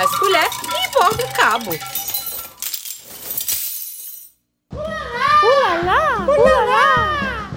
[0.00, 1.70] faz colher e borda o cabo.
[5.42, 6.26] Ulala!
[6.26, 7.50] Ulala!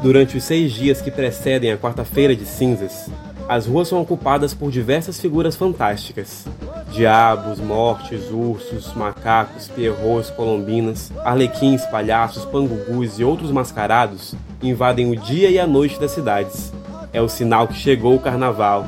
[0.00, 3.10] Durante os seis dias que precedem a quarta-feira de cinzas,
[3.48, 6.46] as ruas são ocupadas por diversas figuras fantásticas.
[6.90, 15.48] Diabos, mortes, ursos, macacos, pierrots, colombinas, arlequins, palhaços, pangugus e outros mascarados invadem o dia
[15.48, 16.72] e a noite das cidades.
[17.12, 18.84] É o sinal que chegou o carnaval.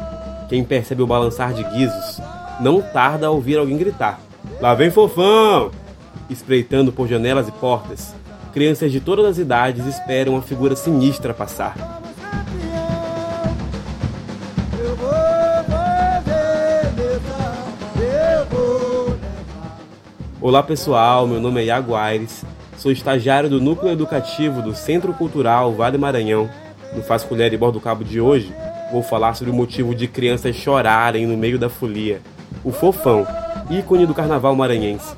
[0.49, 2.21] Quem percebe o balançar de guizos
[2.61, 4.19] não tarda a ouvir alguém gritar:
[4.61, 5.71] Lá vem fofão!
[6.29, 8.15] Espreitando por janelas e portas,
[8.53, 12.03] crianças de todas as idades esperam a figura sinistra passar.
[20.41, 22.45] Olá pessoal, meu nome é Iago Aires,
[22.79, 26.49] sou estagiário do Núcleo Educativo do Centro Cultural Vale Maranhão.
[26.95, 28.55] No Faz Colher e Bordo Cabo de hoje,
[28.93, 32.21] vou falar sobre o motivo de crianças chorarem no meio da folia.
[32.63, 33.27] O fofão,
[33.69, 35.13] ícone do carnaval maranhense.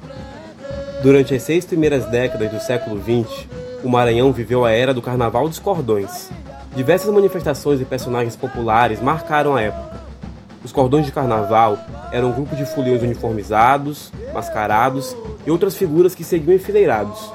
[1.02, 3.46] Durante as seis primeiras décadas do século XX,
[3.84, 6.30] o Maranhão viveu a era do Carnaval dos Cordões.
[6.74, 10.00] Diversas manifestações e personagens populares marcaram a época.
[10.64, 11.78] Os cordões de carnaval
[12.12, 15.16] eram um grupo de foliões uniformizados, mascarados
[15.46, 17.32] e outras figuras que seguiam enfileirados.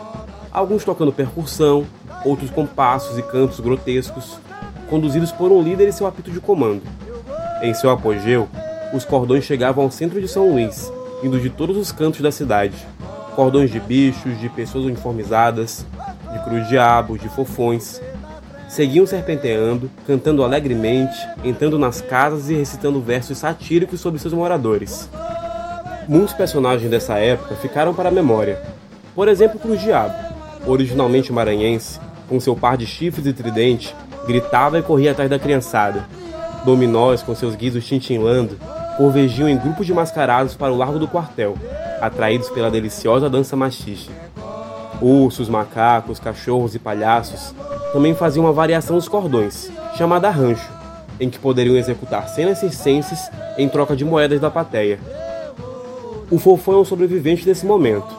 [0.52, 1.86] Alguns tocando percussão,
[2.23, 4.38] outros com passos e cantos grotescos,
[4.90, 6.81] conduzidos por um líder e seu apito de comando.
[7.62, 8.48] Em seu apogeu,
[8.94, 12.76] os cordões chegavam ao centro de São Luís, vindo de todos os cantos da cidade
[13.36, 15.86] cordões de bichos, de pessoas uniformizadas,
[16.31, 18.02] de cruz-diabos, de fofões.
[18.67, 25.09] Seguiam serpenteando, cantando alegremente, entrando nas casas e recitando versos satíricos sobre seus moradores.
[26.07, 28.62] Muitos personagens dessa época ficaram para a memória.
[29.13, 30.13] Por exemplo, Cruz-Diabo,
[30.66, 33.95] originalmente maranhense, com seu par de chifres e tridente,
[34.28, 36.06] gritava e corria atrás da criançada.
[36.66, 38.57] Dominós, com seus guizos tintinlando,
[38.97, 41.56] convergiam em grupos de mascarados para o largo do quartel,
[42.01, 44.11] atraídos pela deliciosa dança machista.
[45.00, 47.53] Ursos, macacos, cachorros e palhaços
[47.95, 50.69] também faziam uma variação dos cordões, chamada rancho,
[51.17, 55.00] em que poderiam executar cenas circenses em troca de moedas da plateia.
[56.29, 58.13] O Fofão é um sobrevivente desse momento.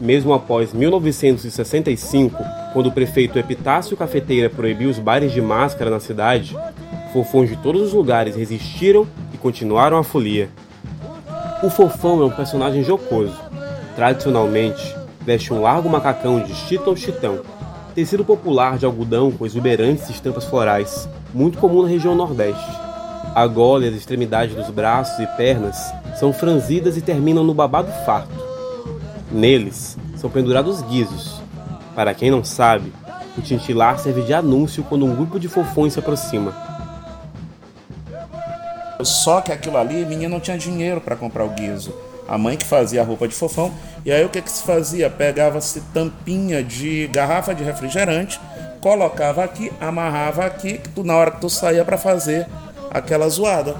[0.00, 2.42] Mesmo após 1965,
[2.72, 6.56] quando o prefeito Epitácio Cafeteira proibiu os bailes de máscara na cidade,
[7.12, 10.48] fofões de todos os lugares resistiram e continuaram a folia.
[11.62, 13.38] O Fofão é um personagem jocoso.
[13.94, 17.40] Tradicionalmente, veste um largo macacão de chita ou chitão,
[17.90, 22.70] tecido popular de algodão com exuberantes estampas florais, muito comum na região Nordeste.
[23.34, 25.76] A gola e as extremidades dos braços e pernas
[26.18, 28.34] são franzidas e terminam no babado farto.
[29.30, 31.40] Neles são pendurados guizos.
[31.94, 32.92] Para quem não sabe,
[33.36, 36.54] o tintilar serve de anúncio quando um grupo de fofões se aproxima.
[39.02, 41.94] Só que aquilo ali, menina não tinha dinheiro para comprar o guiso.
[42.30, 43.72] A mãe que fazia a roupa de fofão.
[44.04, 45.10] E aí o que, que se fazia?
[45.10, 48.40] Pegava-se tampinha de garrafa de refrigerante,
[48.80, 52.46] colocava aqui, amarrava aqui, que tu, na hora que tu saía para fazer
[52.88, 53.74] aquela zoada.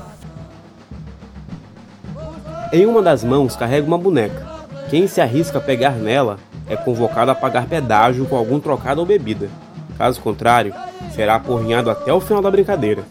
[2.72, 4.44] Em uma das mãos carrega uma boneca.
[4.90, 6.36] Quem se arrisca a pegar nela
[6.68, 9.48] é convocado a pagar pedágio com algum trocado ou bebida.
[9.96, 10.74] Caso contrário,
[11.14, 13.04] será apurrinhado até o final da brincadeira.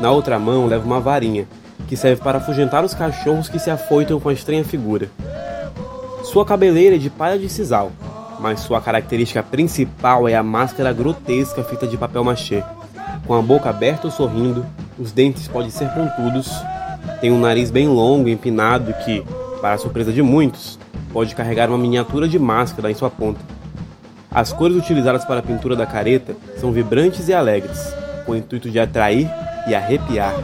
[0.00, 1.48] Na outra mão leva uma varinha,
[1.88, 5.08] que serve para afugentar os cachorros que se afoitam com a estranha figura.
[6.22, 7.90] Sua cabeleira é de palha de sisal,
[8.38, 12.62] mas sua característica principal é a máscara grotesca feita de papel machê.
[13.26, 14.64] Com a boca aberta ou sorrindo,
[14.98, 16.50] os dentes podem ser pontudos,
[17.20, 19.24] tem um nariz bem longo e empinado que,
[19.60, 20.78] para a surpresa de muitos,
[21.12, 23.40] pode carregar uma miniatura de máscara em sua ponta.
[24.30, 27.92] As cores utilizadas para a pintura da careta são vibrantes e alegres,
[28.26, 29.28] com o intuito de atrair
[29.66, 30.34] e arrepiar.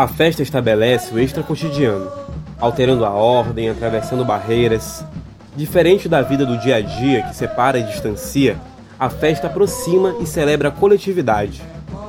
[0.00, 2.10] A festa estabelece o extra cotidiano,
[2.58, 5.04] alterando a ordem, atravessando barreiras.
[5.54, 8.56] Diferente da vida do dia a dia que separa e distancia,
[8.98, 11.60] a festa aproxima e celebra a coletividade.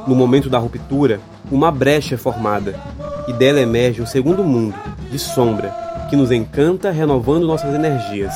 [0.08, 1.20] No momento da ruptura,
[1.52, 2.80] uma brecha é formada,
[3.28, 4.74] e dela emerge um segundo mundo,
[5.12, 5.76] de sombra,
[6.10, 8.34] que nos encanta, renovando nossas energias.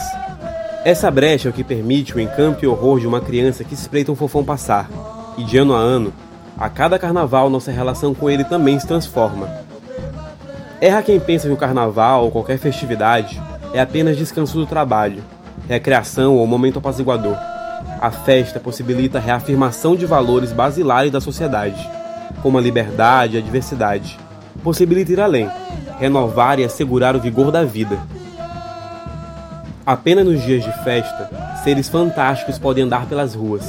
[0.83, 4.11] Essa brecha é o que permite o encanto e horror de uma criança que espreita
[4.11, 4.89] um fofão passar,
[5.37, 6.11] e de ano a ano,
[6.57, 9.49] a cada carnaval nossa relação com ele também se transforma.
[10.79, 13.41] Erra quem pensa que o carnaval ou qualquer festividade
[13.73, 15.23] é apenas descanso do trabalho,
[15.67, 17.35] recreação ou momento apaziguador.
[18.01, 21.89] A festa possibilita a reafirmação de valores basilares da sociedade,
[22.41, 24.17] como a liberdade e a diversidade.
[24.63, 25.49] Possibilita ir além,
[25.99, 27.99] renovar e assegurar o vigor da vida.
[29.85, 31.29] Apenas nos dias de festa,
[31.63, 33.65] seres fantásticos podem andar pelas ruas.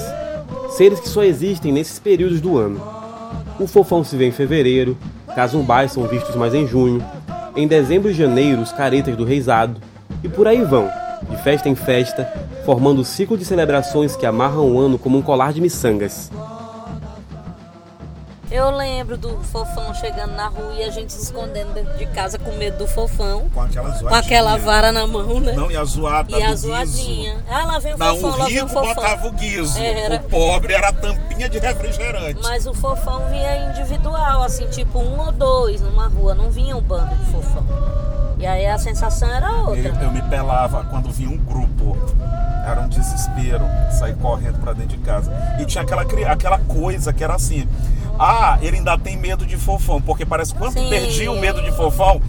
[0.76, 2.78] Seres que só existem nesses períodos do ano.
[3.58, 4.94] O fofão se vê em fevereiro,
[5.34, 7.02] casumbais são vistos mais em junho,
[7.56, 9.81] em dezembro e janeiro os caretas do reisado,
[10.23, 10.90] e por aí vão,
[11.31, 12.31] de festa em festa,
[12.67, 16.31] formando o ciclo de celebrações que amarram o ano como um colar de miçangas.
[18.56, 22.38] Eu lembro do fofão chegando na rua e a gente se escondendo dentro de casa
[22.38, 23.50] com medo do fofão.
[23.53, 24.08] Com aquela zoadinha.
[24.08, 25.53] Com aquela vara na mão, né?
[25.53, 27.35] Não, e a zoada E a zoadinha.
[27.35, 27.44] guizo.
[27.50, 28.94] Ah, lá vem o Não, fofão, o lá vem o fofão.
[28.94, 29.79] botava o guizo.
[29.79, 30.17] Era.
[30.17, 32.41] O pobre era a tampinha de refrigerante.
[32.43, 36.81] Mas o fofão vinha individual, assim, tipo um ou dois numa rua, não vinha um
[36.81, 37.62] bando de fofão.
[38.38, 39.79] E aí a sensação era outra.
[39.81, 41.94] Eu, eu me pelava quando vinha um grupo.
[42.67, 43.64] Era um desespero
[43.99, 45.31] sair correndo pra dentro de casa.
[45.61, 46.02] E tinha aquela,
[46.32, 47.69] aquela coisa que era assim.
[48.18, 50.00] Ah, ele ainda tem medo de fofão.
[50.00, 50.88] Porque parece que quando tu Sim.
[50.88, 52.20] perdia o medo de fofão,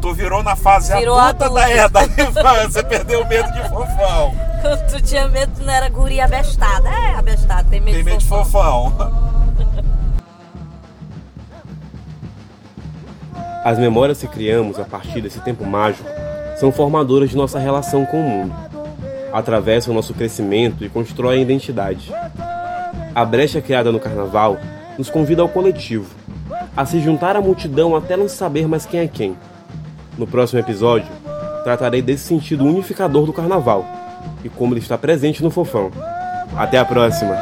[0.00, 1.62] tu virou na fase Virou adulta adulto.
[1.62, 2.70] da, é, da infância.
[2.70, 4.34] Você perdeu o medo de fofão.
[4.60, 6.88] Quando tu tinha medo, tu não era guria abestada.
[6.88, 8.92] É, abestada, tem medo, Tem medo de fofão.
[13.64, 16.08] As memórias que criamos a partir desse tempo mágico
[16.56, 18.54] são formadoras de nossa relação com o mundo.
[19.32, 22.12] Atravessam nosso crescimento e constroem a identidade.
[23.14, 24.56] A brecha criada no carnaval
[24.98, 26.14] nos convida ao coletivo,
[26.76, 29.36] a se juntar à multidão até não saber mais quem é quem.
[30.16, 31.08] No próximo episódio,
[31.64, 33.84] tratarei desse sentido unificador do carnaval
[34.44, 35.90] e como ele está presente no fofão.
[36.56, 37.36] Até a próxima!